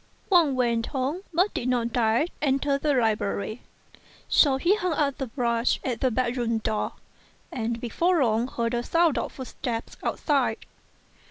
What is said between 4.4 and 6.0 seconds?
he hung up the brush